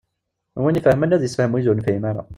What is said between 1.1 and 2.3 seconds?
ad issefhem wid ur nefhim ara.